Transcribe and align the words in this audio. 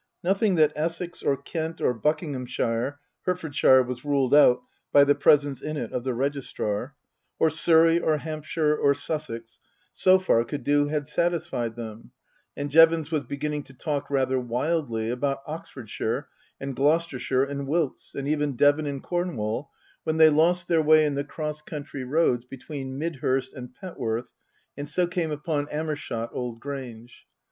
Nothing 0.23 0.55
that 0.55 0.73
Essex 0.75 1.21
or 1.21 1.37
Kent 1.37 1.79
or 1.79 1.93
Buckingham 1.93 2.47
shire 2.47 2.99
(Hertfordshire 3.21 3.83
was 3.83 4.03
ruled 4.03 4.33
out 4.33 4.63
by 4.91 5.03
the 5.03 5.13
presence 5.13 5.61
in 5.61 5.77
it 5.77 5.91
of 5.91 6.03
the 6.03 6.15
Registrar) 6.15 6.95
or 7.37 7.51
Surrey 7.51 7.99
or 7.99 8.17
Hampshire 8.17 8.75
or 8.75 8.95
Sussex, 8.95 9.59
so 9.93 10.17
212 10.17 10.25
Book 10.25 10.27
II: 10.27 10.33
Her 10.33 10.57
Book 10.57 10.89
213 11.05 11.15
far, 11.21 11.21
could 11.21 11.21
do 11.21 11.21
had 11.21 11.33
satisfied 11.37 11.75
them, 11.75 12.11
and 12.57 12.71
Jevons 12.71 13.11
was 13.11 13.23
beginning 13.25 13.61
to 13.65 13.73
talk 13.75 14.09
rather 14.09 14.39
wildly 14.39 15.11
about 15.11 15.43
Oxfordshire 15.45 16.27
and 16.59 16.75
Gloucester 16.75 17.19
shire 17.19 17.43
and 17.43 17.67
Wilts, 17.67 18.15
and 18.15 18.27
even 18.27 18.55
Devon 18.55 18.87
and 18.87 19.03
Cornwall, 19.03 19.69
when 20.03 20.17
they 20.17 20.31
lost 20.31 20.67
their 20.67 20.81
way 20.81 21.05
in 21.05 21.13
the 21.13 21.23
cross 21.23 21.61
country 21.61 22.03
roads 22.03 22.43
between 22.45 22.97
Mid 22.97 23.17
hurst 23.17 23.53
and 23.53 23.75
Petworth 23.75 24.31
and 24.75 24.89
so 24.89 25.05
came 25.05 25.29
upon 25.29 25.67
Amershott 25.67 26.29
Old 26.33 26.59
Grange. 26.59 27.27